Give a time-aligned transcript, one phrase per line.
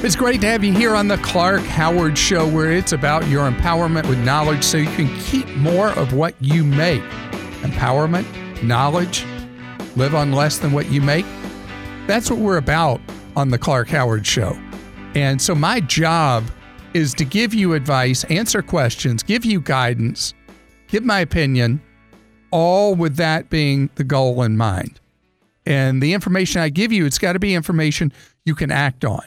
[0.00, 3.50] It's great to have you here on the Clark Howard Show, where it's about your
[3.50, 7.02] empowerment with knowledge so you can keep more of what you make.
[7.62, 8.24] Empowerment,
[8.62, 9.26] knowledge,
[9.96, 11.26] live on less than what you make.
[12.06, 13.00] That's what we're about
[13.34, 14.56] on the Clark Howard Show.
[15.16, 16.44] And so, my job
[16.94, 20.32] is to give you advice, answer questions, give you guidance,
[20.86, 21.82] give my opinion,
[22.52, 25.00] all with that being the goal in mind.
[25.66, 28.12] And the information I give you, it's got to be information
[28.44, 29.24] you can act on.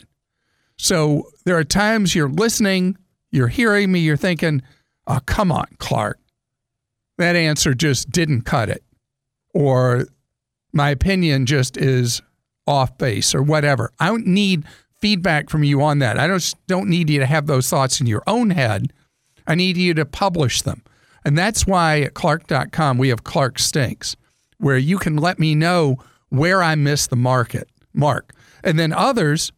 [0.82, 2.98] So there are times you're listening,
[3.30, 4.64] you're hearing me, you're thinking,
[5.06, 6.18] oh, come on, Clark.
[7.20, 8.84] That answer just didn't cut it.
[9.54, 10.08] Or
[10.74, 12.24] my opinion just is
[12.66, 13.92] off base or whatever.
[14.00, 14.64] I don't need
[15.00, 16.18] feedback from you on that.
[16.18, 18.92] I don't, don't need you to have those thoughts in your own head.
[19.46, 20.82] I need you to publish them.
[21.24, 24.16] And that's why at Clark.com we have Clark Stinks,
[24.58, 28.34] where you can let me know where I missed the market mark.
[28.64, 29.52] And then others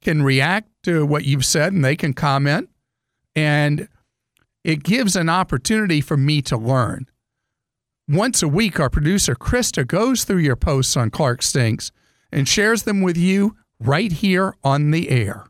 [0.00, 2.68] can react to what you've said and they can comment.
[3.36, 3.88] And
[4.64, 7.06] it gives an opportunity for me to learn.
[8.08, 11.92] Once a week, our producer, Christa, goes through your posts on Clark Stinks
[12.32, 15.46] and shares them with you right here on the air.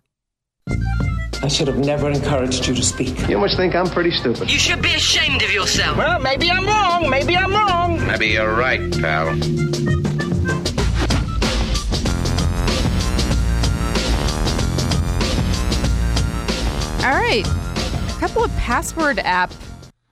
[1.43, 3.29] I should have never encouraged you to speak.
[3.29, 4.51] You must think I'm pretty stupid.
[4.53, 5.97] You should be ashamed of yourself.
[5.97, 7.09] Well, maybe I'm wrong.
[7.09, 8.07] Maybe I'm wrong.
[8.07, 10.00] Maybe you're right, pal.
[17.03, 17.47] All right.
[17.47, 19.53] A couple of password app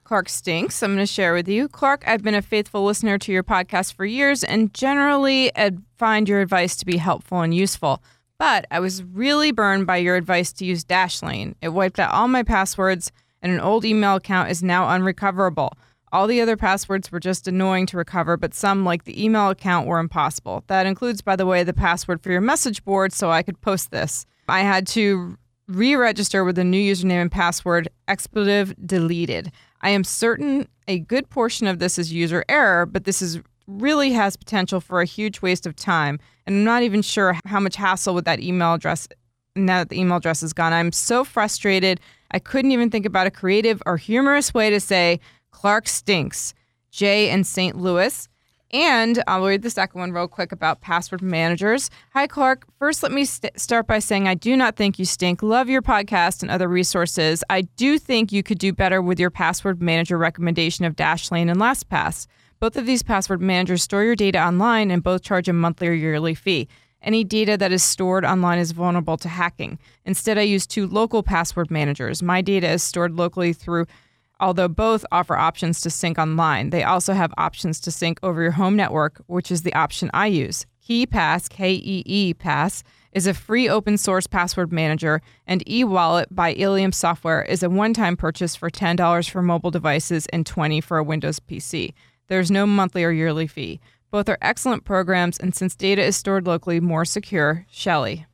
[0.09, 0.81] Clark stinks.
[0.81, 1.67] I'm going to share with you.
[1.67, 5.51] Clark, I've been a faithful listener to your podcast for years and generally
[5.99, 8.01] find your advice to be helpful and useful.
[8.39, 11.53] But I was really burned by your advice to use Dashlane.
[11.61, 13.11] It wiped out all my passwords,
[13.43, 15.73] and an old email account is now unrecoverable.
[16.11, 19.85] All the other passwords were just annoying to recover, but some, like the email account,
[19.85, 20.63] were impossible.
[20.65, 23.91] That includes, by the way, the password for your message board so I could post
[23.91, 24.25] this.
[24.47, 25.37] I had to
[25.69, 29.51] re register with a new username and password, expletive deleted.
[29.81, 34.11] I am certain a good portion of this is user error, but this is really
[34.11, 36.19] has potential for a huge waste of time.
[36.47, 39.07] And I'm not even sure how much hassle with that email address
[39.55, 40.73] now that the email address is gone.
[40.73, 41.99] I'm so frustrated.
[42.31, 45.19] I couldn't even think about a creative or humorous way to say
[45.51, 46.53] Clark stinks.
[46.91, 47.77] Jay in St.
[47.77, 48.27] Louis.
[48.71, 51.89] And I'll read the second one real quick about password managers.
[52.13, 52.67] Hi, Clark.
[52.77, 55.41] First, let me st- start by saying I do not think you stink.
[55.41, 57.43] Love your podcast and other resources.
[57.49, 61.59] I do think you could do better with your password manager recommendation of Dashlane and
[61.59, 62.27] LastPass.
[62.59, 65.93] Both of these password managers store your data online and both charge a monthly or
[65.93, 66.67] yearly fee.
[67.01, 69.79] Any data that is stored online is vulnerable to hacking.
[70.05, 72.21] Instead, I use two local password managers.
[72.21, 73.87] My data is stored locally through
[74.39, 78.51] Although both offer options to sync online, they also have options to sync over your
[78.51, 80.65] home network, which is the option I use.
[80.87, 86.53] KeePass, K E E Pass, is a free open source password manager, and eWallet by
[86.53, 90.97] Ilium Software is a one time purchase for $10 for mobile devices and 20 for
[90.97, 91.93] a Windows PC.
[92.27, 93.79] There's no monthly or yearly fee.
[94.11, 97.65] Both are excellent programs, and since data is stored locally, more secure.
[97.69, 98.25] Shelly.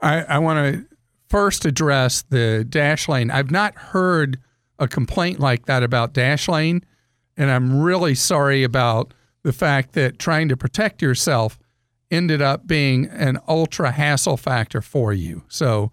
[0.00, 0.96] I, I want to
[1.28, 3.32] first address the Dashlane.
[3.32, 4.38] I've not heard
[4.84, 6.82] a complaint like that about Dashlane,
[7.36, 9.12] and I'm really sorry about
[9.42, 11.58] the fact that trying to protect yourself
[12.10, 15.42] ended up being an ultra hassle factor for you.
[15.48, 15.90] So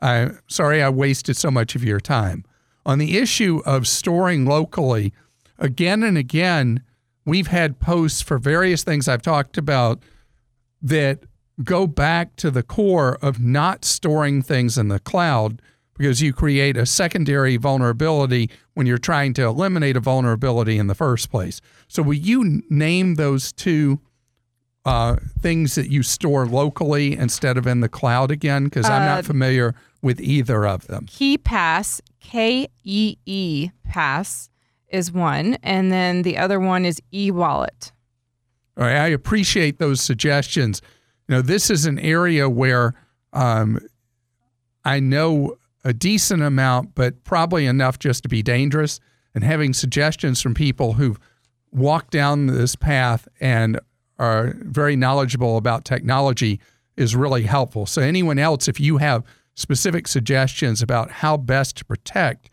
[0.00, 2.44] I'm sorry I wasted so much of your time.
[2.84, 5.12] On the issue of storing locally,
[5.58, 6.82] again and again,
[7.24, 10.02] we've had posts for various things I've talked about
[10.82, 11.20] that
[11.62, 15.62] go back to the core of not storing things in the cloud
[15.96, 20.94] because you create a secondary vulnerability when you're trying to eliminate a vulnerability in the
[20.94, 21.60] first place.
[21.88, 24.00] So, will you name those two
[24.84, 28.64] uh, things that you store locally instead of in the cloud again?
[28.64, 31.06] Because I'm not uh, familiar with either of them.
[31.06, 34.48] KeePass, K E E Pass,
[34.88, 37.92] is one, and then the other one is eWallet.
[38.76, 40.80] All right, I appreciate those suggestions.
[41.28, 42.94] You know, this is an area where
[43.32, 43.78] um,
[44.84, 49.00] I know a decent amount, but probably enough just to be dangerous.
[49.34, 51.18] And having suggestions from people who've
[51.70, 53.80] walked down this path and
[54.18, 56.60] are very knowledgeable about technology
[56.96, 57.86] is really helpful.
[57.86, 59.24] So, anyone else, if you have
[59.54, 62.50] specific suggestions about how best to protect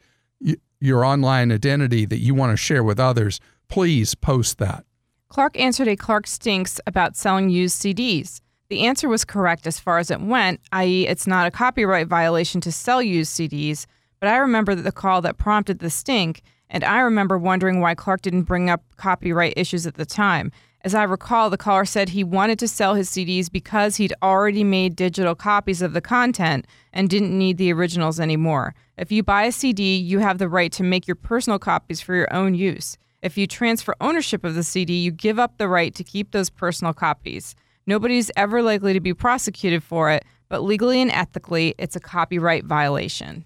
[0.79, 4.85] your online identity that you want to share with others, please post that.
[5.27, 8.41] Clark answered a Clark Stinks about selling used CDs.
[8.69, 12.61] The answer was correct as far as it went, i.e., it's not a copyright violation
[12.61, 13.87] to sell used CDs,
[14.19, 18.21] but I remember the call that prompted the stink, and I remember wondering why Clark
[18.21, 20.51] didn't bring up copyright issues at the time.
[20.81, 24.63] As I recall, the caller said he wanted to sell his CDs because he'd already
[24.63, 28.75] made digital copies of the content and didn't need the originals anymore.
[28.99, 32.13] If you buy a CD, you have the right to make your personal copies for
[32.13, 32.99] your own use.
[33.23, 36.51] If you transfer ownership of the CD, you give up the right to keep those
[36.51, 37.55] personal copies.
[37.89, 42.63] Nobody's ever likely to be prosecuted for it, but legally and ethically, it's a copyright
[42.63, 43.45] violation.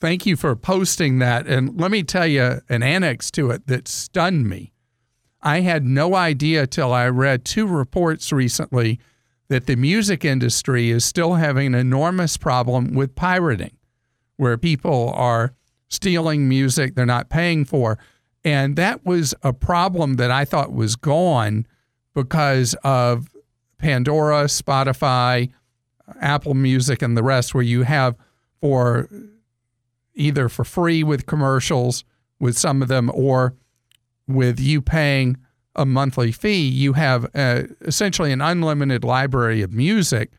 [0.00, 1.46] Thank you for posting that.
[1.46, 4.72] And let me tell you an annex to it that stunned me.
[5.42, 8.98] I had no idea till I read two reports recently
[9.48, 13.76] that the music industry is still having an enormous problem with pirating,
[14.38, 15.52] where people are
[15.90, 17.98] stealing music they're not paying for.
[18.42, 21.66] And that was a problem that I thought was gone
[22.14, 23.28] because of
[23.84, 25.52] Pandora, Spotify,
[26.18, 28.16] Apple Music, and the rest, where you have
[28.62, 29.10] for
[30.14, 32.02] either for free with commercials
[32.40, 33.54] with some of them or
[34.26, 35.36] with you paying
[35.76, 40.32] a monthly fee, you have uh, essentially an unlimited library of music.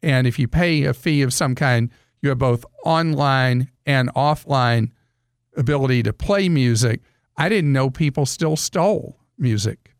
[0.00, 1.90] And if you pay a fee of some kind,
[2.22, 4.92] you have both online and offline
[5.56, 7.00] ability to play music.
[7.36, 9.93] I didn't know people still stole music.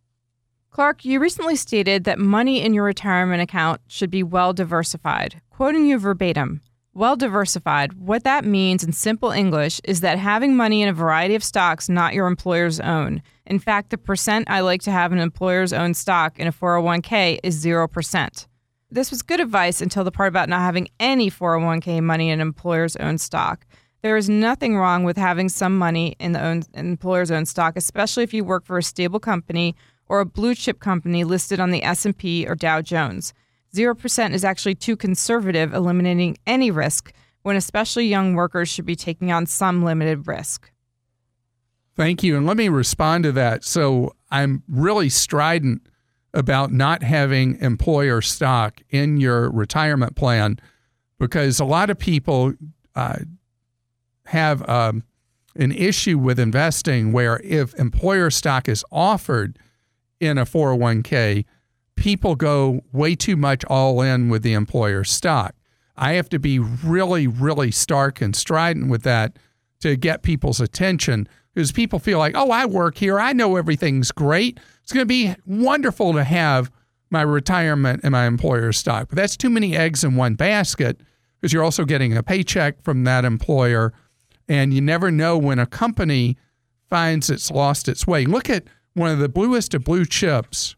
[0.75, 5.41] Clark, you recently stated that money in your retirement account should be well diversified.
[5.49, 6.63] Quoting you verbatim,
[6.93, 11.37] well diversified, what that means in simple English is that having money in a variety
[11.37, 13.23] of stocks not your employer's own.
[13.47, 17.39] In fact, the percent I like to have an employer's own stock in a 401k
[17.45, 18.47] is 0%.
[18.91, 22.49] This was good advice until the part about not having any 401k money in an
[22.49, 23.65] employer's own stock.
[24.03, 28.25] There is nothing wrong with having some money in the own, employer's own stock, especially
[28.25, 29.77] if you work for a stable company
[30.09, 33.33] or a blue chip company listed on the S&P or Dow Jones.
[33.75, 37.13] 0% is actually too conservative, eliminating any risk
[37.43, 40.71] when especially young workers should be taking on some limited risk.
[41.97, 42.37] Thank you.
[42.37, 43.65] And let me respond to that.
[43.65, 45.87] So I'm really strident
[46.33, 50.59] about not having employer stock in your retirement plan
[51.19, 52.55] because a lot of people
[52.97, 53.19] uh,
[54.27, 55.05] have um,
[55.55, 59.59] an issue with investing where if employer stock is offered
[60.21, 61.45] in a 401k,
[61.97, 65.55] people go way too much all in with the employer stock.
[65.97, 69.39] I have to be really, really stark and strident with that
[69.81, 73.21] to get people's attention because people feel like, oh, I work here.
[73.21, 74.59] I know everything's great.
[74.83, 76.71] It's going to be wonderful to have
[77.11, 79.09] my retirement and my employer stock.
[79.09, 81.01] But that's too many eggs in one basket
[81.41, 83.93] because you're also getting a paycheck from that employer.
[84.49, 86.37] And you never know when a company
[86.91, 88.27] finds it's lost its way.
[88.27, 90.77] Look at one of the bluest of blue chips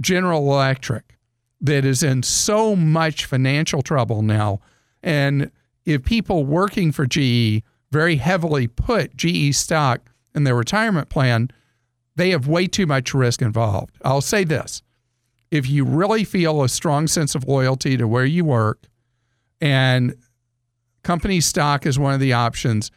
[0.00, 1.16] General Electric
[1.60, 4.60] that is in so much financial trouble now.
[5.02, 5.50] And
[5.84, 11.50] if people working for GE very heavily put GE stock in their retirement plan,
[12.16, 13.96] they have way too much risk involved.
[14.04, 14.82] I'll say this
[15.50, 18.86] if you really feel a strong sense of loyalty to where you work
[19.60, 20.16] and
[21.02, 22.90] company stock is one of the options,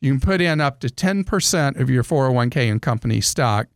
[0.00, 3.66] you can put in up to 10% of your 401k in company stock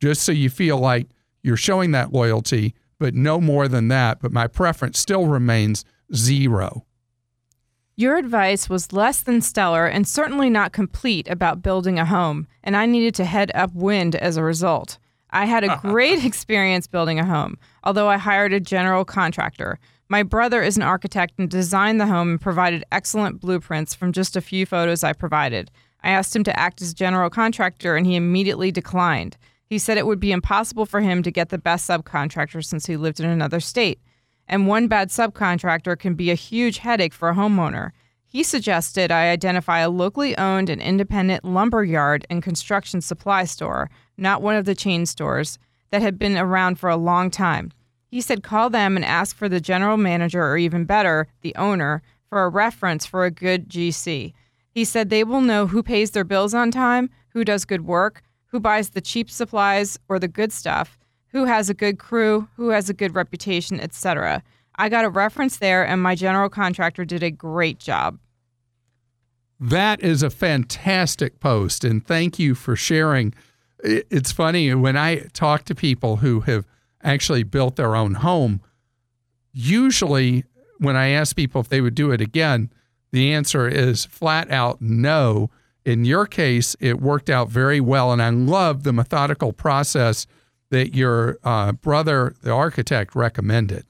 [0.00, 1.08] just so you feel like
[1.42, 4.20] you're showing that loyalty, but no more than that.
[4.20, 5.84] But my preference still remains
[6.14, 6.84] zero.
[7.98, 12.76] Your advice was less than stellar and certainly not complete about building a home, and
[12.76, 14.98] I needed to head upwind as a result.
[15.30, 19.78] I had a great experience building a home, although I hired a general contractor.
[20.08, 24.36] My brother is an architect and designed the home and provided excellent blueprints from just
[24.36, 25.70] a few photos I provided.
[26.02, 29.36] I asked him to act as general contractor, and he immediately declined.
[29.66, 32.96] He said it would be impossible for him to get the best subcontractor since he
[32.96, 34.00] lived in another state.
[34.48, 37.90] And one bad subcontractor can be a huge headache for a homeowner.
[38.24, 43.90] He suggested I identify a locally owned and independent lumber yard and construction supply store,
[44.16, 45.58] not one of the chain stores,
[45.90, 47.72] that had been around for a long time.
[48.08, 52.02] He said call them and ask for the general manager, or even better, the owner,
[52.28, 54.32] for a reference for a good GC.
[54.70, 58.22] He said they will know who pays their bills on time, who does good work,
[58.56, 62.70] who buys the cheap supplies or the good stuff, who has a good crew, who
[62.70, 64.42] has a good reputation, etc.
[64.76, 68.18] I got a reference there, and my general contractor did a great job.
[69.60, 73.34] That is a fantastic post, and thank you for sharing.
[73.84, 76.66] It's funny when I talk to people who have
[77.02, 78.62] actually built their own home.
[79.52, 80.44] Usually,
[80.78, 82.70] when I ask people if they would do it again,
[83.12, 85.50] the answer is flat out no.
[85.86, 88.12] In your case, it worked out very well.
[88.12, 90.26] And I love the methodical process
[90.70, 93.86] that your uh, brother, the architect, recommended.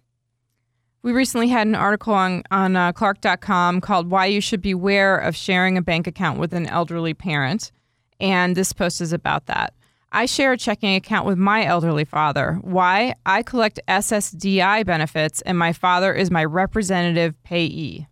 [1.01, 5.35] We recently had an article on, on uh, Clark.com called Why You Should Beware of
[5.35, 7.73] Sharing a Bank Account with an Elderly Parent.
[8.21, 9.73] And this post is about that.
[10.13, 12.59] I share a checking account with my elderly father.
[12.61, 13.15] Why?
[13.25, 18.07] I collect SSDI benefits, and my father is my representative payee.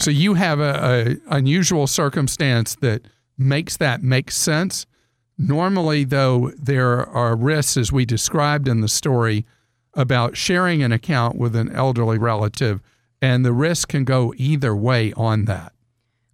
[0.00, 4.86] So you have a, a unusual circumstance that makes that make sense.
[5.36, 9.44] Normally, though, there are risks, as we described in the story,
[9.94, 12.80] about sharing an account with an elderly relative,
[13.20, 15.72] and the risk can go either way on that.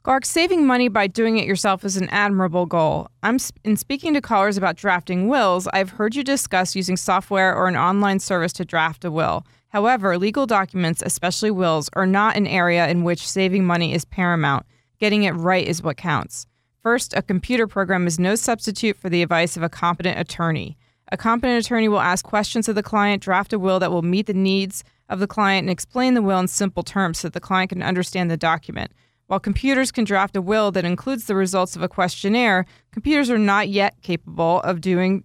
[0.03, 3.09] Clark, saving money by doing it yourself is an admirable goal.
[3.23, 5.69] I'm in speaking to callers about drafting wills.
[5.75, 9.45] I've heard you discuss using software or an online service to draft a will.
[9.69, 14.65] However, legal documents, especially wills, are not an area in which saving money is paramount.
[14.99, 16.47] Getting it right is what counts.
[16.83, 20.79] First, a computer program is no substitute for the advice of a competent attorney.
[21.13, 24.27] A competent attorney will ask questions of the client, draft a will that will meet
[24.27, 27.41] the needs of the client, and explain the will in simple terms so that the
[27.41, 28.93] client can understand the document.
[29.27, 33.39] While computers can draft a will that includes the results of a questionnaire, computers are
[33.39, 35.25] not yet capable of doing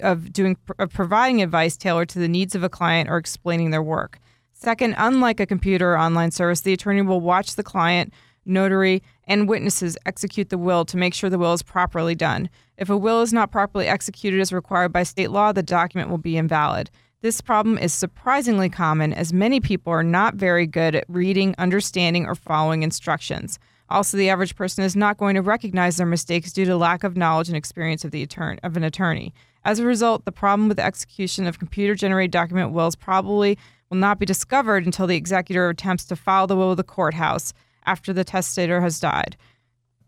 [0.00, 3.82] of doing of providing advice tailored to the needs of a client or explaining their
[3.82, 4.20] work.
[4.52, 8.12] Second, unlike a computer or online service, the attorney will watch the client,
[8.44, 12.48] notary, and witnesses execute the will to make sure the will is properly done.
[12.76, 16.18] If a will is not properly executed as required by state law, the document will
[16.18, 16.90] be invalid.
[17.20, 22.26] This problem is surprisingly common as many people are not very good at reading, understanding,
[22.26, 23.60] or following instructions.
[23.88, 27.16] Also, the average person is not going to recognize their mistakes due to lack of
[27.16, 29.32] knowledge and experience of the attorney, of an attorney.
[29.64, 33.56] As a result, the problem with the execution of computer-generated document wills probably
[33.88, 37.52] will not be discovered until the executor attempts to file the will with the courthouse
[37.86, 39.36] after the testator has died.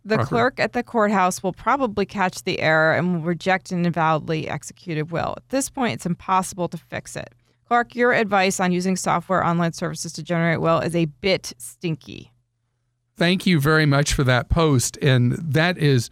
[0.07, 4.51] The clerk at the courthouse will probably catch the error and will reject an invalidly
[4.51, 5.35] executed will.
[5.39, 7.35] At this point, it's impossible to fix it.
[7.67, 12.33] Clark, your advice on using software online services to generate will is a bit stinky.
[13.17, 14.99] Thank you very much for that post.
[15.01, 16.11] And that is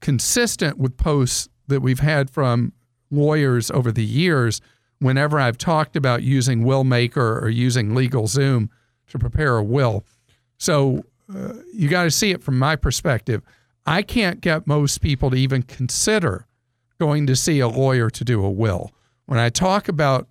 [0.00, 2.72] consistent with posts that we've had from
[3.10, 4.62] lawyers over the years
[4.98, 8.68] whenever I've talked about using Willmaker or using LegalZoom
[9.08, 10.04] to prepare a will.
[10.60, 13.42] So uh, you got to see it from my perspective.
[13.86, 16.46] I can't get most people to even consider
[17.00, 18.92] going to see a lawyer to do a will.
[19.24, 20.28] When I talk about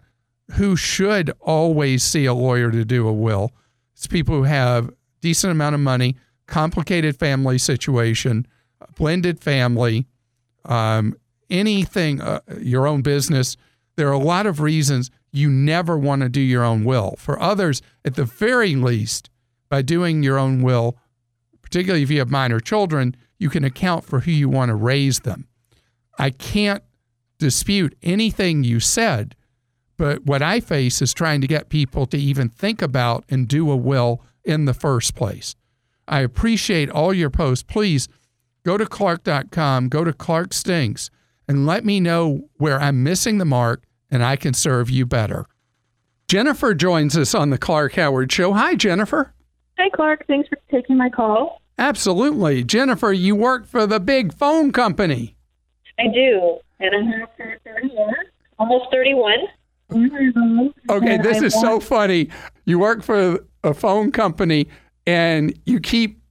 [0.52, 3.52] who should always see a lawyer to do a will,
[3.94, 8.46] it's people who have decent amount of money, complicated family situation,
[8.96, 10.06] blended family,
[10.66, 11.16] um,
[11.50, 13.58] anything, uh, your own business.
[13.96, 17.16] There are a lot of reasons you never want to do your own will.
[17.18, 19.32] For others, at the very least,
[19.70, 20.98] by doing your own will,
[21.62, 25.20] particularly if you have minor children, you can account for who you want to raise
[25.20, 25.48] them.
[26.18, 26.84] I can't
[27.38, 29.36] dispute anything you said,
[29.98, 33.72] but what I face is trying to get people to even think about and do
[33.72, 35.56] a will in the first place.
[36.08, 37.64] I appreciate all your posts.
[37.64, 38.08] Please
[38.66, 41.10] go to clark.com, go to Clark Stinks,
[41.48, 45.46] and let me know where I'm missing the mark and I can serve you better.
[46.28, 48.54] Jennifer joins us on the Clark Howard Show.
[48.54, 49.34] Hi, Jennifer.
[49.80, 50.26] Hi, Clark.
[50.28, 51.62] Thanks for taking my call.
[51.78, 52.64] Absolutely.
[52.66, 55.38] Jennifer, you work for the big phone company.
[55.98, 58.14] I do, and I have for 30 years,
[58.58, 59.38] almost 31.
[59.92, 60.68] Mm-hmm.
[60.92, 62.30] Okay, And this I is so funny.
[62.66, 64.68] You work for a phone company
[65.08, 66.22] and you keep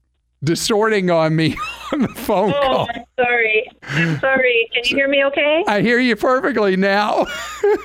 [0.45, 1.57] distorting on me
[1.93, 2.89] on the phone Oh, call.
[2.95, 3.71] I'm sorry.
[3.83, 4.69] I'm sorry.
[4.75, 5.65] Can you hear me okay?
[5.67, 7.27] I hear you perfectly now.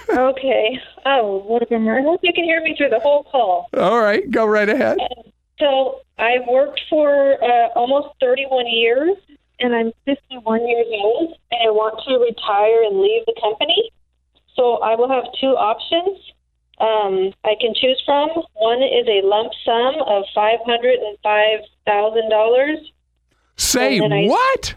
[0.09, 0.79] Okay.
[1.05, 1.97] Oh, what a bummer.
[1.97, 3.67] I hope you can hear me through the whole call.
[3.75, 4.97] All right, go right ahead.
[4.99, 5.31] Um,
[5.63, 9.15] So I've worked for uh, almost 31 years,
[9.61, 13.89] and I'm 51 years old, and I want to retire and leave the company.
[14.55, 16.19] So I will have two options
[16.79, 18.29] um, I can choose from.
[18.55, 22.91] One is a lump sum of $505,000.
[23.55, 24.75] Say I- what?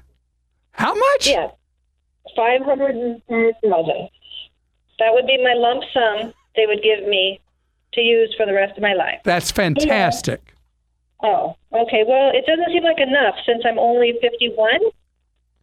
[0.70, 1.26] How much?
[1.26, 1.50] Yeah,
[2.36, 4.08] 505000
[4.98, 7.40] That would be my lump sum they would give me
[7.94, 9.22] to use for the rest of my life.
[9.24, 10.55] That's fantastic.
[11.26, 12.04] Oh, okay.
[12.06, 14.78] Well, it doesn't seem like enough since I'm only 51.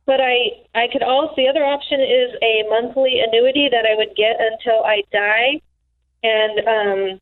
[0.05, 4.13] But I, I could also the other option is a monthly annuity that I would
[4.17, 5.61] get until I die,
[6.21, 7.21] and um,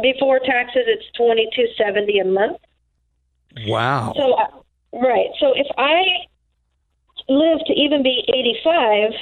[0.00, 2.56] before taxes, it's 2270 a month.
[3.66, 4.14] Wow.
[4.16, 4.48] So, uh,
[4.94, 5.28] right.
[5.38, 6.24] So if I
[7.28, 9.12] live to even be 85,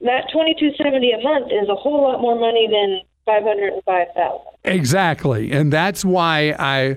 [0.00, 3.72] that twenty two seventy a month is a whole lot more money than five hundred
[3.72, 4.46] and five thousand.
[4.64, 5.52] Exactly.
[5.52, 6.96] And that's why I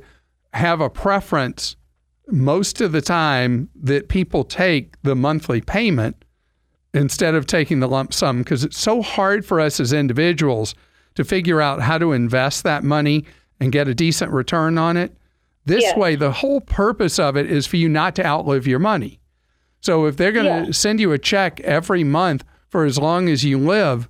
[0.54, 1.76] have a preference
[2.28, 6.24] most of the time that people take the monthly payment
[6.94, 10.76] instead of taking the lump sum because it's so hard for us as individuals
[11.16, 13.26] to figure out how to invest that money
[13.60, 15.16] and get a decent return on it.
[15.66, 19.20] This way, the whole purpose of it is for you not to outlive your money.
[19.82, 20.72] So if they're going to Yeah.
[20.72, 24.10] send you a check every month for as long as you live,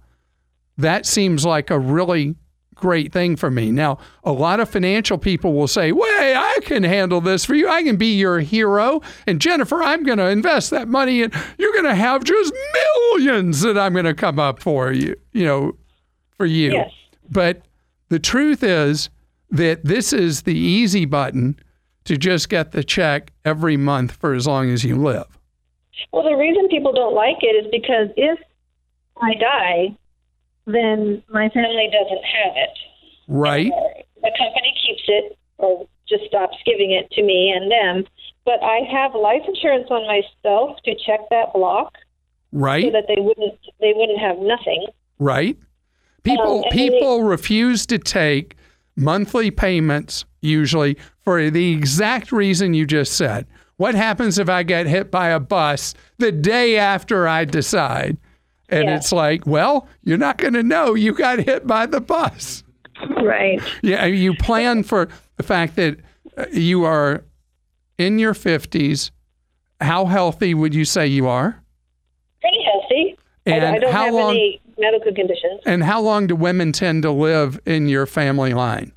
[0.77, 2.35] that seems like a really
[2.79, 3.71] great thing for me.
[3.71, 7.69] Now, a lot of financial people will say, Wait, I can handle this for you.
[7.69, 9.01] I can be your hero.
[9.27, 13.61] And Jennifer, I'm going to invest that money and you're going to have just millions
[13.61, 15.73] that I'm going to come up for you, you know,
[16.37, 16.73] for you.
[16.73, 16.91] Yes.
[17.29, 17.63] But
[18.09, 19.09] the truth is
[19.51, 21.59] that this is the easy button
[22.05, 25.37] to just get the check every month for as long as you live.
[26.11, 28.39] Well, the reason people don't like it is because if
[29.21, 29.97] I die,
[30.73, 32.77] then my family doesn't have it.
[33.27, 33.71] Right?
[34.21, 38.05] The company keeps it or just stops giving it to me and them.
[38.45, 42.91] But I have life insurance on myself to check that block so Right?
[42.91, 44.87] that they wouldn't they wouldn't have nothing.
[45.19, 45.55] right?
[46.23, 48.55] People Um, people refuse to take
[48.95, 53.45] monthly payments usually for the exact reason you just said.
[53.77, 58.17] What happens if I get hit by a bus the day after I decide?
[58.69, 58.95] And Yeah.
[58.97, 62.63] it's like, well, you're not going to know you got hit by the bus.
[63.21, 63.61] Right.
[63.81, 65.97] Yeah, you plan for the fact that
[66.37, 67.23] uh, you are
[67.97, 69.11] in your 50s.
[69.81, 71.61] How healthy would you say you are?
[72.41, 73.17] Pretty healthy.
[73.47, 75.61] I- And I, don't how have long any medical conditions.
[75.65, 78.91] and how long do women tend to live in your family line?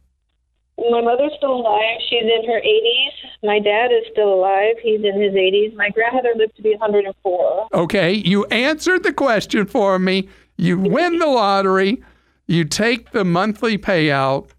[0.91, 1.99] My mother's still alive.
[2.09, 3.45] She's in her 80s.
[3.45, 4.77] My dad is still alive.
[4.83, 5.75] He's in his 80s.
[5.75, 7.69] My grandmother lived to be 104.
[7.73, 10.29] Okay, you answered the question for me.
[10.57, 12.03] You win the lottery,
[12.47, 14.51] you take the monthly payout,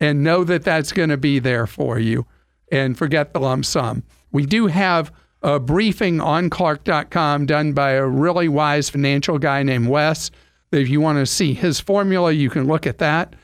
[0.00, 2.26] and know that that's going to be there for you,
[2.72, 4.02] and forget the lump sum.
[4.32, 9.88] We do have a briefing on Clark.com done by a really wise financial guy named
[9.88, 10.30] Wes.
[10.72, 13.34] If you want to see his formula, you can look at that.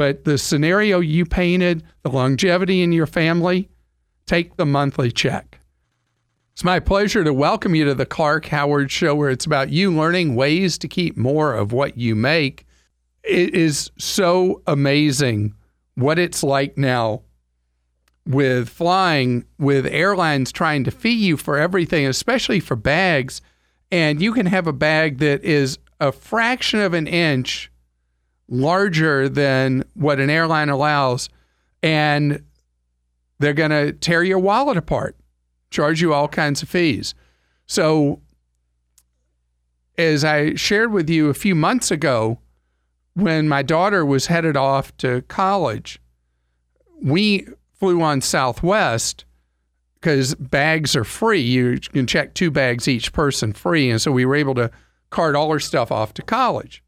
[0.00, 3.68] But the scenario you painted, the longevity in your family,
[4.24, 5.60] take the monthly check.
[6.54, 9.92] It's my pleasure to welcome you to the Clark Howard Show, where it's about you
[9.92, 12.64] learning ways to keep more of what you make.
[13.22, 15.52] It is so amazing
[15.96, 17.20] what it's like now
[18.24, 23.42] with flying, with airlines trying to fee you for everything, especially for bags.
[23.92, 27.70] And you can have a bag that is a fraction of an inch
[28.50, 31.30] larger than what an airline allows,
[31.82, 32.44] and
[33.38, 35.16] they're going to tear your wallet apart
[35.70, 37.14] charge you all kinds of fees.
[37.66, 38.20] So,
[39.96, 42.38] as I shared with you a few months ago,
[43.14, 46.00] when my daughter was headed off to college,
[47.02, 47.46] we
[47.78, 49.24] flew on Southwest
[49.94, 51.40] because bags are free.
[51.40, 53.90] You can check two bags each person free.
[53.90, 54.70] And so we were able to
[55.10, 56.82] cart all her stuff off to college.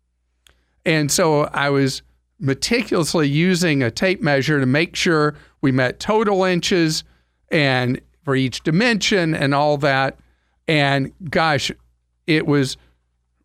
[0.85, 2.03] And so I was
[2.39, 7.05] meticulously using a tape measure to make sure we met total inches
[7.51, 10.19] and for each dimension and all that.
[10.67, 11.71] And gosh,
[12.27, 12.77] it was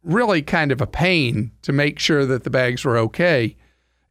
[0.04, 3.56] really kind of a pain to make sure that the bags were okay.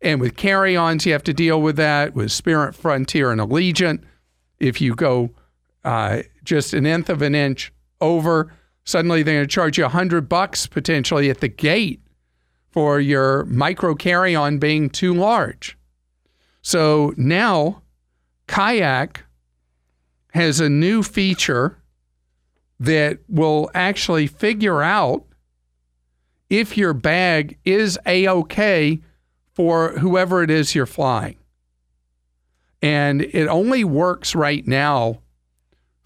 [0.02, 2.14] And with carry ons, you have to deal with that.
[2.14, 4.02] With Spirit, Frontier, and Allegiant,
[4.60, 5.30] if you go
[5.84, 8.52] uh, just an nth of an inch over,
[8.84, 12.00] suddenly they're going to charge you a hundred bucks potentially at the gate
[12.76, 15.78] for your micro carry on being too large.
[16.60, 17.80] So now,
[18.48, 19.24] Kayak
[20.34, 21.78] has a new feature
[22.78, 25.24] that will actually figure out
[26.50, 29.00] if your bag is a okay
[29.54, 31.38] for whoever it is you're flying.
[32.82, 35.22] And it only works right now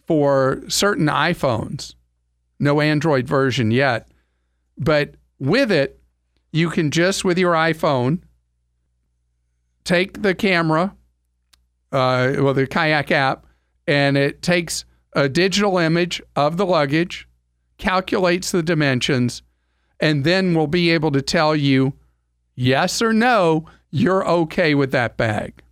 [0.06, 1.96] for certain iPhones,
[2.60, 4.06] no Android version yet.
[4.78, 5.99] But with it,
[6.52, 8.20] you can just with your iPhone
[9.84, 10.94] take the camera,
[11.92, 13.46] uh, well, the kayak app,
[13.86, 14.84] and it takes
[15.14, 17.28] a digital image of the luggage,
[17.78, 19.42] calculates the dimensions,
[19.98, 21.94] and then we'll be able to tell you
[22.54, 25.62] yes or no, you're okay with that bag.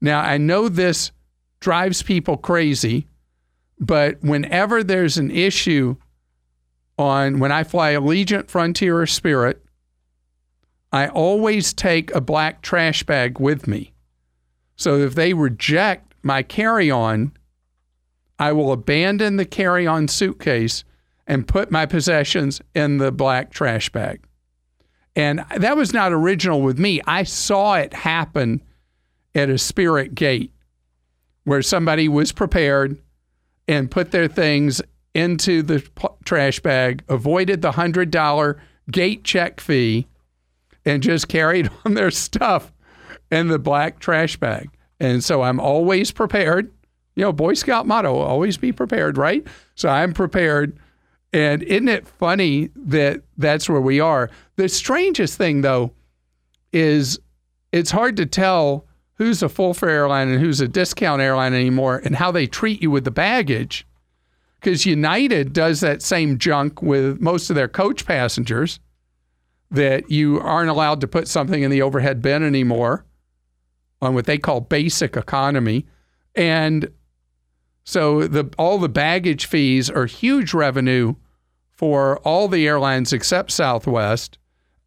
[0.00, 1.12] Now, I know this
[1.60, 3.06] drives people crazy,
[3.78, 5.96] but whenever there's an issue
[7.02, 9.62] on when I fly Allegiant, Frontier, or Spirit,
[10.92, 13.92] I always take a black trash bag with me.
[14.76, 17.32] So if they reject my carry on,
[18.38, 20.84] I will abandon the carry on suitcase
[21.26, 24.22] and put my possessions in the black trash bag.
[25.14, 27.00] And that was not original with me.
[27.06, 28.62] I saw it happen
[29.34, 30.52] at a spirit gate
[31.44, 32.98] where somebody was prepared
[33.68, 34.82] and put their things
[35.14, 38.58] into the p- trash bag, avoided the $100
[38.90, 40.06] gate check fee,
[40.84, 42.72] and just carried on their stuff
[43.30, 44.70] in the black trash bag.
[45.00, 46.70] And so I'm always prepared.
[47.14, 49.46] You know, Boy Scout motto always be prepared, right?
[49.74, 50.78] So I'm prepared.
[51.32, 54.30] And isn't it funny that that's where we are?
[54.56, 55.92] The strangest thing, though,
[56.72, 57.18] is
[57.72, 62.00] it's hard to tell who's a full fare airline and who's a discount airline anymore
[62.04, 63.86] and how they treat you with the baggage.
[64.62, 68.78] Because United does that same junk with most of their coach passengers
[69.72, 73.04] that you aren't allowed to put something in the overhead bin anymore
[74.00, 75.86] on what they call basic economy.
[76.36, 76.92] And
[77.84, 81.14] so the all the baggage fees are huge revenue
[81.70, 84.38] for all the airlines except Southwest.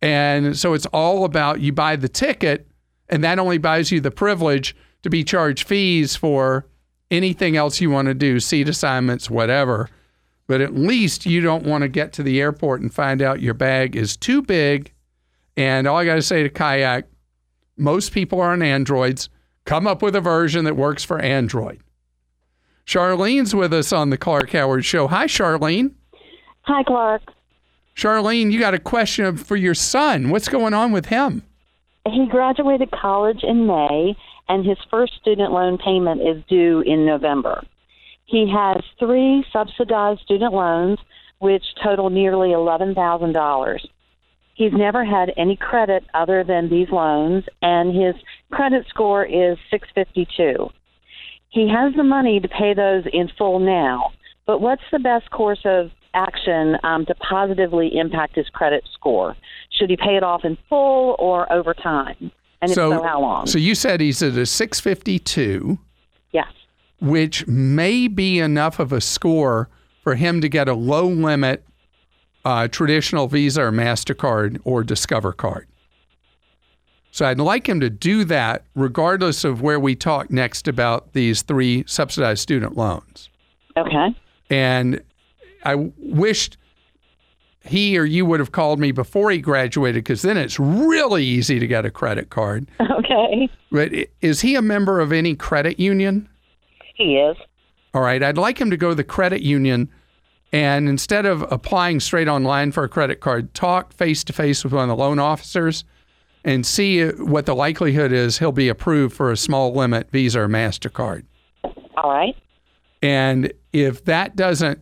[0.02, 2.68] And so it's all about you buy the ticket
[3.10, 6.66] and that only buys you the privilege to be charged fees for
[7.16, 9.90] anything else you want to do, seat assignments, whatever.
[10.48, 13.54] But at least you don't want to get to the airport and find out your
[13.56, 14.92] bag is too big.
[15.58, 17.08] And all I got to say to Kayak,
[17.78, 19.30] most people are on Androids.
[19.66, 21.82] Come up with a version that works for Android.
[22.86, 25.08] Charlene's with us on the Clark Howard Show.
[25.08, 25.94] Hi, Charlene.
[26.62, 27.24] Hi, Clark.
[27.96, 30.30] Charlene, you got a question for your son.
[30.30, 31.44] What's going on with him?
[32.08, 34.16] He graduated college in May,
[34.48, 37.64] and his first student loan payment is due in November.
[38.26, 41.00] He has three subsidized student loans,
[41.40, 43.80] which total nearly $11,000.
[44.56, 48.16] He's never had any credit other than these loans, and his
[48.52, 50.70] credit score is 652.
[51.50, 54.12] He has the money to pay those in full now,
[54.46, 59.36] but what's the best course of action um, to positively impact his credit score?
[59.78, 62.32] Should he pay it off in full or over time?
[62.62, 63.48] And if so, how long?
[63.48, 65.78] So you said he's at a 652.
[66.32, 66.48] Yes.
[67.02, 69.70] Which may be enough of a score
[70.04, 71.66] for him to get a low limit
[72.46, 75.68] uh, traditional Visa or MasterCard or Discover card.
[77.12, 81.42] So I'd like him to do that regardless of where we talk next about these
[81.42, 83.30] three subsidized student loans.
[83.78, 84.16] Okay.
[84.50, 85.02] And
[85.64, 86.58] I wished
[87.66, 91.60] he or you would have called me before he graduated because then it's really easy
[91.60, 92.68] to get a credit card.
[92.80, 93.50] Okay.
[93.72, 96.30] But is he a member of any credit union?
[96.96, 97.36] He is.
[97.94, 98.22] All right.
[98.24, 99.90] I'd like him to go to the credit union
[100.52, 104.72] and instead of applying straight online for a credit card, talk face to face with
[104.72, 105.84] one of the loan officers
[106.46, 110.48] and see what the likelihood is he'll be approved for a small limit Visa or
[110.48, 111.26] MasterCard.
[111.98, 112.36] All right.
[113.02, 114.82] And if that doesn't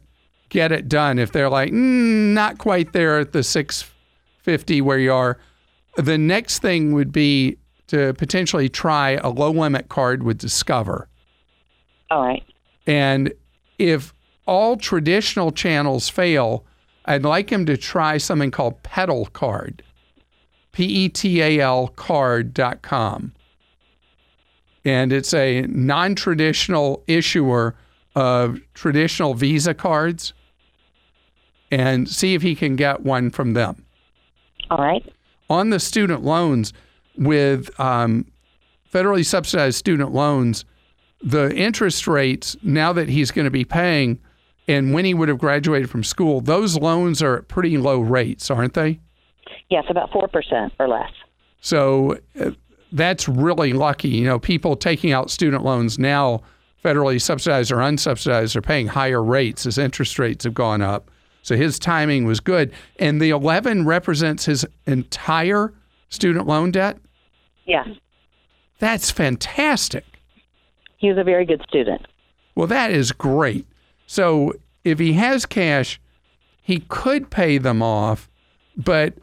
[0.54, 5.12] get it done, if they're like, mm, not quite there at the 650 where you
[5.12, 5.38] are,
[5.98, 11.10] the next thing would be to potentially try a low limit card with Discover.
[12.12, 12.44] All right.
[12.86, 13.34] And
[13.80, 14.14] if
[14.46, 16.64] all traditional channels fail,
[17.06, 19.84] I'd like him to try something called Petal Card.
[20.72, 23.34] P E T A L card.com.
[24.86, 27.76] And it's a non traditional issuer
[28.16, 30.34] of traditional Visa cards
[31.74, 33.84] and see if he can get one from them.
[34.70, 35.04] All right.
[35.50, 36.72] On the student loans,
[37.18, 38.26] with um,
[38.92, 40.66] federally subsidized student loans,
[41.22, 44.20] the interest rates now that he's going to be paying
[44.68, 48.50] and when he would have graduated from school, those loans are at pretty low rates,
[48.50, 49.00] aren't they?
[49.70, 51.12] Yes, about 4% or less.
[51.60, 52.52] So uh,
[52.92, 54.10] that's really lucky.
[54.10, 56.44] You know, people taking out student loans now,
[56.84, 61.10] federally subsidized or unsubsidized, are paying higher rates as interest rates have gone up.
[61.44, 62.74] So his timing was good.
[62.98, 65.74] And the 11 represents his entire
[66.10, 66.98] student loan debt?
[67.66, 67.88] Yes.
[68.80, 70.06] That's fantastic.
[70.98, 72.08] He was a very good student.
[72.56, 73.68] Well, that is great.
[74.08, 74.54] So
[74.84, 76.00] if he has cash,
[76.62, 78.30] he could pay them off,
[78.78, 79.14] but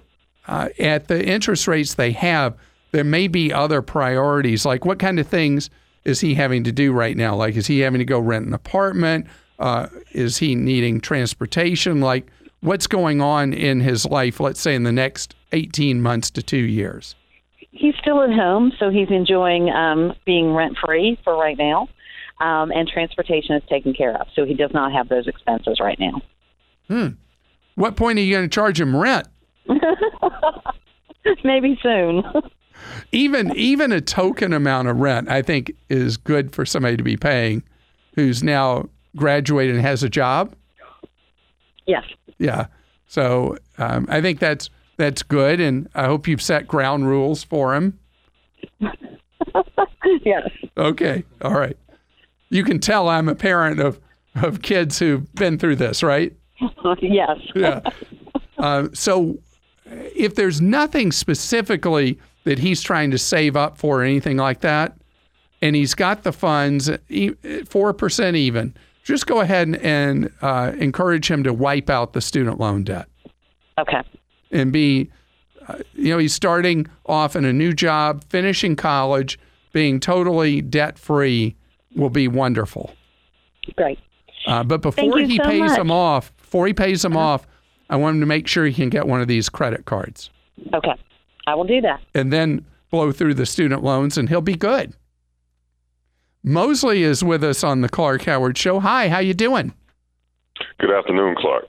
[0.46, 2.54] uh, at the interest rates they have,
[2.92, 4.66] there may be other priorities.
[4.66, 5.70] Like what kind of things
[6.04, 7.34] is he having to do right now?
[7.36, 9.26] Like, is he having to go rent an apartment?
[9.60, 12.00] Uh, is he needing transportation?
[12.00, 12.26] Like,
[12.60, 16.56] what's going on in his life, let's say in the next 18 months to two
[16.56, 17.14] years?
[17.70, 21.88] He's still at home, so he's enjoying um, being rent free for right now
[22.40, 24.26] um, and transportation is taken care of.
[24.34, 26.22] So he does not have those expenses right now.
[26.88, 27.08] Hmm.
[27.74, 29.28] What point are you going to charge him rent?
[31.44, 32.24] Maybe soon.
[33.12, 37.16] even even a token amount of rent, I think, is good for somebody to be
[37.16, 37.62] paying
[38.14, 40.54] who's now graduated and has a job.
[41.86, 42.04] Yes.
[42.38, 42.66] Yeah.
[43.06, 47.74] So um, I think that's that's good, and I hope you've set ground rules for
[47.74, 47.98] him.
[50.22, 50.48] yes.
[50.76, 51.24] Okay.
[51.42, 51.76] All right.
[52.50, 53.98] You can tell I'm a parent of
[54.36, 56.32] of kids who've been through this, right?
[57.00, 57.38] yes.
[57.54, 57.80] Yeah.
[58.58, 59.38] Uh, so
[60.14, 64.96] if there's nothing specifically that he's trying to save up for or anything like that,
[65.62, 66.90] and he's got the funds,
[67.66, 68.74] four percent even,
[69.10, 73.06] just go ahead and, and uh, encourage him to wipe out the student loan debt.
[73.78, 74.02] Okay.
[74.50, 75.10] And be,
[75.68, 79.38] uh, you know, he's starting off in a new job, finishing college,
[79.72, 81.54] being totally debt free
[81.94, 82.94] will be wonderful.
[83.76, 83.98] Great.
[84.46, 85.76] Uh, but before he so pays much.
[85.78, 87.46] them off, before he pays them off,
[87.90, 90.30] I want him to make sure he can get one of these credit cards
[90.74, 90.94] Okay.
[91.46, 92.00] I will do that.
[92.14, 94.94] and then blow through the student loans and he'll be good.
[96.42, 98.80] Mosley is with us on the Clark Howard Show.
[98.80, 99.74] Hi, how you doing?
[100.78, 101.66] Good afternoon, Clark.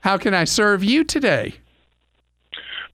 [0.00, 1.54] How can I serve you today?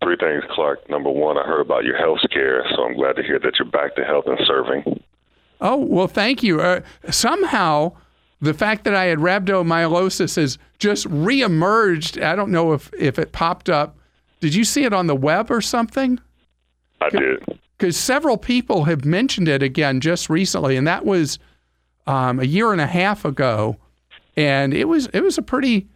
[0.03, 0.89] Three things, Clark.
[0.91, 3.71] Number one, I heard about your health scare, so I'm glad to hear that you're
[3.71, 5.03] back to health and serving.
[5.61, 6.61] Oh, well, thank you.
[6.61, 7.93] Uh, somehow,
[8.41, 12.23] the fact that I had rhabdomyolysis has just reemerged.
[12.23, 13.97] I don't know if, if it popped up.
[14.41, 16.21] Did you see it on the web or something?
[17.01, 17.59] I did.
[17.77, 21.39] Because several people have mentioned it again just recently, and that was
[22.07, 23.77] um, a year and a half ago,
[24.37, 25.87] and it was it was a pretty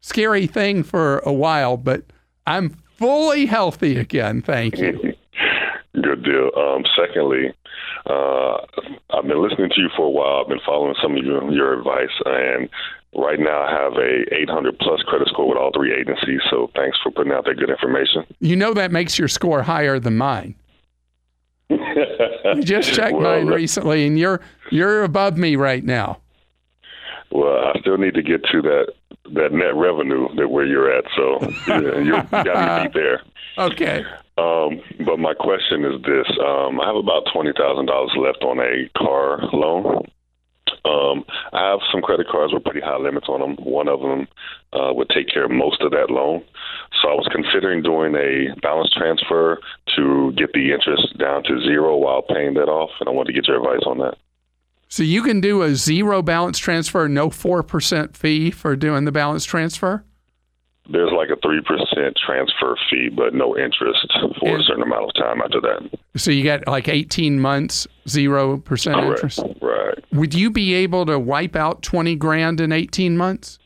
[0.00, 1.76] scary thing for a while.
[1.76, 2.04] But
[2.46, 4.42] I'm fully healthy again.
[4.42, 5.14] Thank you.
[5.94, 6.50] Good deal.
[6.56, 7.52] Um, secondly,
[8.06, 8.56] uh,
[9.10, 10.42] I've been listening to you for a while.
[10.42, 12.68] I've been following some of your, your advice, and
[13.14, 16.40] right now I have a 800 plus credit score with all three agencies.
[16.50, 18.24] So thanks for putting out that good information.
[18.40, 20.54] You know that makes your score higher than mine.
[21.70, 26.20] I just checked Well, mine recently, and you're you're above me right now.
[27.30, 28.92] Well, I still need to get to that
[29.34, 31.04] that net revenue that where you're at.
[31.16, 33.22] So yeah, you got me beat there.
[33.58, 34.04] Okay.
[34.36, 38.60] Um, but my question is this: um, I have about twenty thousand dollars left on
[38.60, 40.04] a car loan.
[40.84, 43.56] Um, I have some credit cards with pretty high limits on them.
[43.64, 44.28] One of them
[44.72, 46.44] uh, would take care of most of that loan.
[47.02, 49.58] So I was considering doing a balance transfer
[49.96, 53.34] to get the interest down to zero while paying that off, and I wanted to
[53.34, 54.16] get your advice on that.
[54.88, 59.12] So you can do a zero balance transfer, no four percent fee for doing the
[59.12, 60.04] balance transfer.
[60.90, 64.06] There's like a three percent transfer fee, but no interest
[64.40, 65.98] for a certain amount of time after that.
[66.16, 69.22] So you get like eighteen months, zero percent Correct.
[69.22, 69.40] interest.
[69.60, 70.04] Right.
[70.12, 73.58] Would you be able to wipe out twenty grand in eighteen months?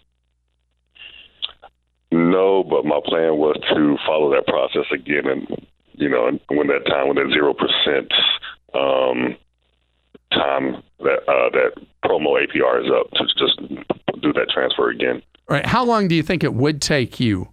[2.11, 6.85] No, but my plan was to follow that process again, and you know, when that
[6.87, 8.13] time, when that zero percent
[8.75, 9.37] um,
[10.33, 11.73] time that uh, that
[12.05, 13.59] promo APR is up, to just
[14.21, 15.23] do that transfer again.
[15.53, 15.67] All right.
[15.67, 17.51] How long do you think it would take you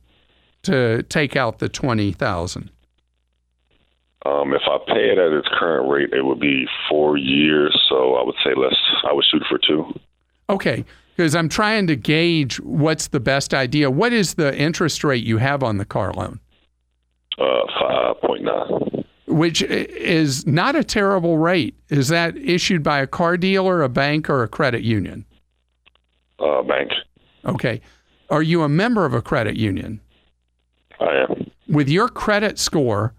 [0.63, 2.71] to take out the twenty thousand?
[4.25, 7.77] Um, if I pay it at its current rate, it would be four years.
[7.89, 8.77] So I would say let's.
[9.03, 9.99] I would shoot for two.
[10.49, 10.85] Okay,
[11.17, 13.91] because I'm trying to gauge what's the best idea.
[13.91, 16.39] What is the interest rate you have on the car loan?
[17.37, 19.03] Uh, five point nine.
[19.27, 21.75] Which is not a terrible rate.
[21.89, 25.25] Is that issued by a car dealer, a bank, or a credit union?
[26.39, 26.91] Uh, bank.
[27.45, 27.81] Okay.
[28.29, 29.99] Are you a member of a credit union?
[30.99, 31.51] I am.
[31.67, 33.13] With your credit score,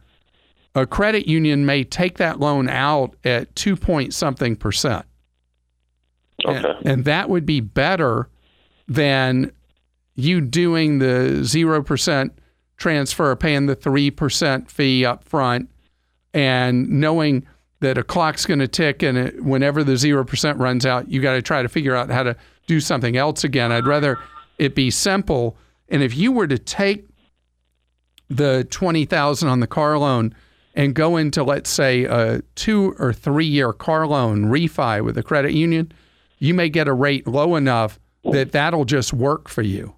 [0.74, 5.04] a credit union may take that loan out at two point something percent.
[6.44, 6.56] Okay.
[6.56, 8.28] And, and that would be better
[8.88, 9.52] than
[10.14, 12.30] you doing the 0%
[12.76, 15.68] transfer, paying the 3% fee up front,
[16.35, 17.46] and knowing
[17.80, 21.33] that a clock's going to tick and it, whenever the 0% runs out, you got
[21.33, 22.37] to try to figure out how to
[22.70, 23.72] do something else again.
[23.72, 24.16] I'd rather
[24.56, 25.56] it be simple.
[25.88, 27.09] And if you were to take
[28.28, 30.33] the 20,000 on the car loan
[30.76, 35.22] and go into let's say a 2 or 3 year car loan refi with a
[35.24, 35.90] credit union,
[36.38, 37.98] you may get a rate low enough
[38.30, 39.92] that that'll just work for you.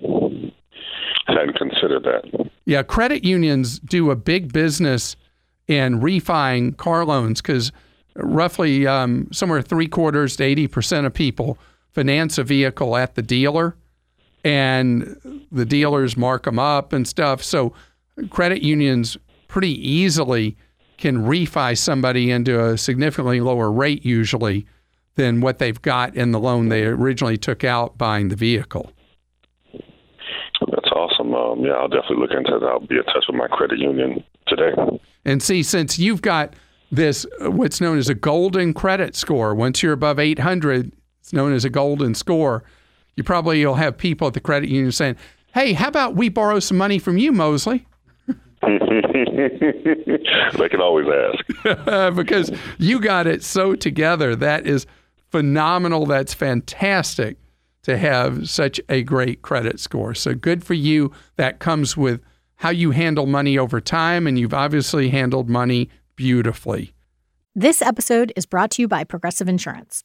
[0.00, 2.50] Hadn't considered that.
[2.66, 5.16] Yeah, credit unions do a big business
[5.68, 7.72] in refining car loans because
[8.16, 11.58] roughly um, somewhere three quarters to 80% of people
[11.94, 13.76] finance a vehicle at the dealer
[14.44, 17.42] and the dealers mark them up and stuff.
[17.42, 17.72] So
[18.30, 19.16] credit unions
[19.48, 20.56] pretty easily
[20.98, 24.66] can refi somebody into a significantly lower rate usually
[25.16, 28.90] than what they've got in the loan they originally took out buying the vehicle.
[29.72, 31.34] That's awesome.
[31.34, 32.66] Um, yeah, I'll definitely look into that.
[32.66, 34.72] I'll be in touch with my credit union today.
[35.24, 36.54] And see, since you've got
[36.90, 40.92] this, uh, what's known as a golden credit score, once you're above 800,
[41.24, 42.62] it's known as a golden score.
[43.16, 45.16] you probably will have people at the credit union saying,
[45.54, 47.86] "Hey, how about we borrow some money from you, Mosley?"
[48.26, 48.28] they
[50.68, 52.14] can always ask.
[52.14, 54.36] because you got it so together.
[54.36, 54.86] That is
[55.30, 56.04] phenomenal.
[56.04, 57.38] That's fantastic
[57.84, 60.12] to have such a great credit score.
[60.14, 61.10] So good for you.
[61.36, 62.20] That comes with
[62.56, 66.94] how you handle money over time, and you've obviously handled money beautifully.
[67.54, 70.04] This episode is brought to you by Progressive Insurance.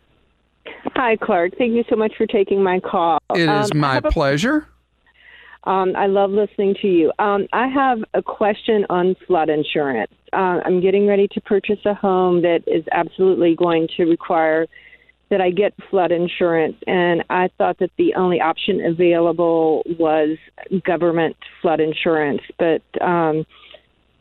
[0.95, 1.53] Hi, Clark.
[1.57, 3.19] Thank you so much for taking my call.
[3.33, 4.67] It is um, my a, pleasure.
[5.63, 7.11] Um, I love listening to you.
[7.19, 10.11] Um, I have a question on flood insurance.
[10.33, 14.67] Uh, I'm getting ready to purchase a home that is absolutely going to require
[15.29, 20.37] that I get flood insurance, and I thought that the only option available was
[20.83, 22.41] government flood insurance.
[22.59, 23.45] But um,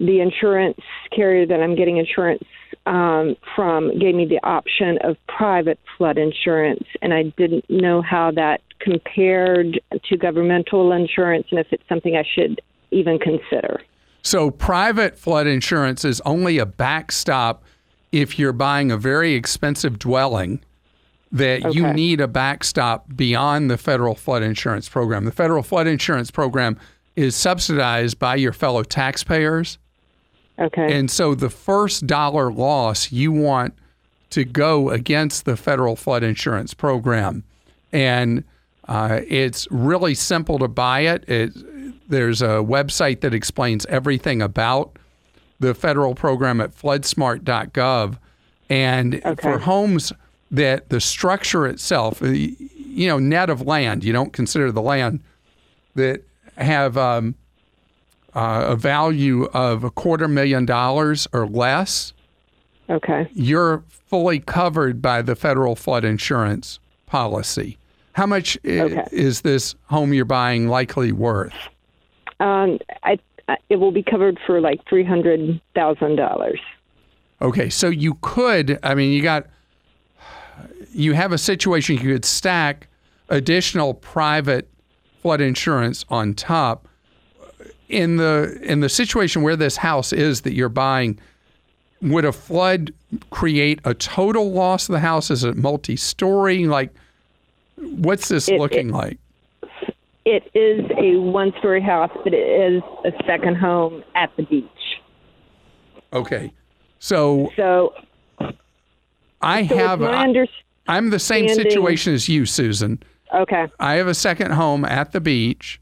[0.01, 0.81] the insurance
[1.15, 2.43] carrier that I'm getting insurance
[2.87, 8.31] um, from gave me the option of private flood insurance, and I didn't know how
[8.33, 12.61] that compared to governmental insurance and if it's something I should
[12.91, 13.83] even consider.
[14.23, 17.63] So, private flood insurance is only a backstop
[18.11, 20.61] if you're buying a very expensive dwelling
[21.33, 21.77] that okay.
[21.77, 25.25] you need a backstop beyond the federal flood insurance program.
[25.27, 26.77] The federal flood insurance program
[27.17, 29.79] is subsidized by your fellow taxpayers.
[30.61, 30.97] Okay.
[30.97, 33.75] And so the first dollar loss you want
[34.31, 37.45] to go against the federal flood insurance program.
[37.93, 38.45] And
[38.87, 41.29] uh, it's really simple to buy it.
[41.29, 41.53] it.
[42.09, 44.97] There's a website that explains everything about
[45.59, 48.19] the federal program at floodsmart.gov.
[48.69, 49.35] And okay.
[49.35, 50.13] for homes
[50.51, 55.21] that the structure itself, you know, net of land, you don't consider the land,
[55.95, 56.23] that
[56.57, 57.35] have um,
[58.35, 62.13] uh, a value of a quarter million dollars or less,
[62.89, 67.79] okay, you're fully covered by the federal flood insurance policy.
[68.13, 69.05] How much okay.
[69.13, 71.55] is this home you're buying likely worth?
[72.41, 73.19] Um, I,
[73.69, 76.61] it will be covered for like three hundred thousand dollars.
[77.43, 78.79] Okay, so you could.
[78.83, 79.47] I mean, you got
[80.93, 82.89] you have a situation you could stack
[83.29, 84.69] additional private
[85.23, 86.89] flood insurance on top
[87.91, 91.19] in the in the situation where this house is that you're buying,
[92.01, 92.93] would a flood
[93.31, 95.31] create a total loss of the house?
[95.31, 96.67] Is it multi-story?
[96.67, 96.95] Like,
[97.77, 99.19] what's this it, looking it, like?
[100.25, 104.67] It is a one-story house, but it is a second home at the beach.
[106.13, 106.53] Okay,
[106.99, 107.93] so so
[109.43, 110.03] I so have.
[110.03, 110.47] I,
[110.89, 113.03] I'm the same situation as you, Susan.
[113.33, 113.69] Okay.
[113.79, 115.81] I have a second home at the beach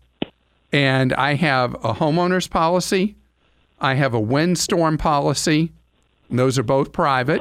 [0.73, 3.17] and I have a homeowner's policy.
[3.81, 5.73] I have a windstorm policy.
[6.31, 7.41] Those are both private.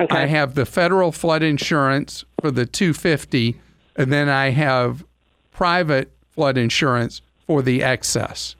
[0.00, 0.16] Okay.
[0.16, 3.60] I have the federal flood insurance for the 250,
[3.96, 5.04] and then I have
[5.52, 8.54] private flood insurance for the excess.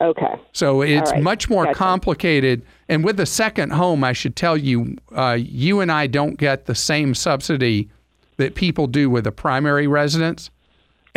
[0.00, 0.34] Okay.
[0.52, 1.22] So it's right.
[1.22, 1.78] much more gotcha.
[1.78, 2.62] complicated.
[2.88, 6.66] And with the second home, I should tell you, uh, you and I don't get
[6.66, 7.88] the same subsidy
[8.36, 10.50] that people do with a primary residence.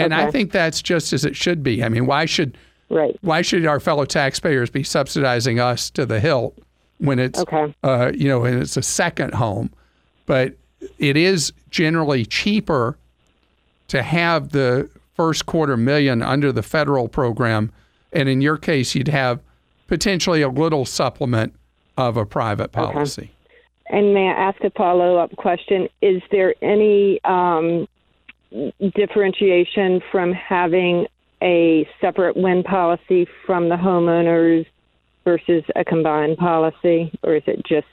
[0.04, 0.24] And okay.
[0.24, 1.84] I think that's just as it should be.
[1.84, 2.58] I mean, why should
[2.90, 3.18] right.
[3.22, 6.58] why should our fellow taxpayers be subsidizing us to the hilt
[7.00, 7.74] when it's okay.
[7.84, 9.72] uh, you know, when it's a second home?
[10.26, 10.56] But
[10.98, 12.98] it is generally cheaper
[13.90, 17.72] to have the first quarter million under the federal program,
[18.14, 19.42] and in your case, you'd have
[19.88, 21.54] potentially a little supplement
[21.98, 23.24] of a private policy.
[23.24, 23.32] Okay.
[23.92, 25.90] And may I ask a follow up question?
[26.02, 27.88] Is there any um,
[28.96, 31.08] differentiation from having
[31.42, 34.66] a separate wind policy from the homeowners
[35.24, 37.88] versus a combined policy, or is it just?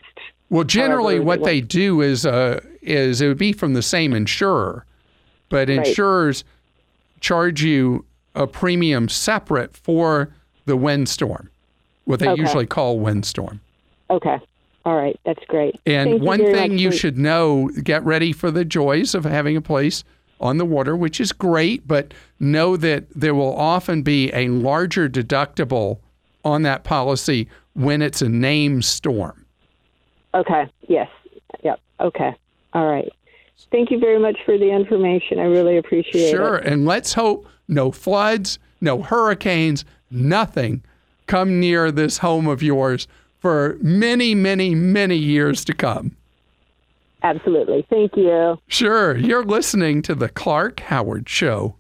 [0.51, 4.85] Well, generally, what they do is uh, is it would be from the same insurer,
[5.49, 6.45] but insurers
[7.21, 8.05] charge you
[8.35, 10.33] a premium separate for
[10.67, 11.51] the windstorm,
[12.05, 12.41] what they Okay.
[12.41, 13.61] usually call windstorm.
[14.11, 14.39] Okay.
[14.85, 15.19] All right.
[15.25, 15.79] That's great.
[15.85, 19.25] And Thank one very thing much you should know get ready for the joys of
[19.25, 20.05] having a place
[20.41, 25.09] on the water, which is great, but know that there will often be a larger
[25.09, 25.99] deductible
[26.45, 29.45] on that policy when it's a named storm.
[30.35, 30.71] Okay.
[30.89, 31.09] Yes.
[31.63, 31.81] Yep.
[32.01, 32.35] Okay.
[32.73, 33.13] All right.
[33.71, 35.39] Thank you very much for the information.
[35.39, 36.57] I really appreciate Sure.
[36.57, 36.63] it.
[36.65, 36.73] Sure.
[36.73, 40.83] And let's hope no floods, no hurricanes, nothing
[41.27, 43.07] come near this home of yours
[43.39, 46.17] for many, many, many years to come.
[47.23, 47.87] Absolutely.
[47.91, 48.59] Thank you.
[48.69, 49.17] Sure.
[49.17, 51.75] You're listening to The Clark Howard Show.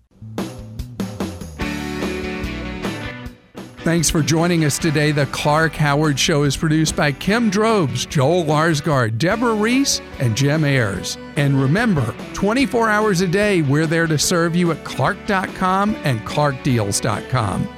[3.82, 5.12] Thanks for joining us today.
[5.12, 10.64] The Clark Howard Show is produced by Kim Drobes, Joel Larsgaard, Deborah Reese, and Jim
[10.64, 11.16] Ayers.
[11.36, 17.77] And remember, 24 hours a day, we're there to serve you at clark.com and clarkdeals.com.